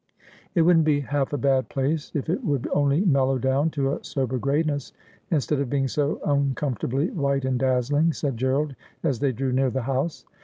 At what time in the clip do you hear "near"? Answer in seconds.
9.51-9.69